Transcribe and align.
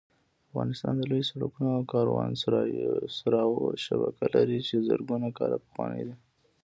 افغانستان 0.49 0.93
د 0.97 1.01
لویو 1.09 1.29
سړکونو 1.31 1.69
او 1.77 1.83
کاروانسراوو 1.93 3.79
شبکه 3.85 4.25
لري 4.35 4.59
چې 4.67 4.85
زرګونه 4.87 5.27
کاله 5.37 5.57
پخوانۍ 5.63 6.01
ده 6.09 6.15